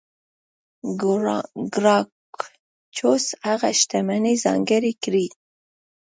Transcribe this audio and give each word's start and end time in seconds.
ګراکچوس 1.75 3.25
هغه 3.47 3.69
شتمنۍ 3.79 4.35
ځانګړې 4.45 4.93
کړې. 5.03 5.25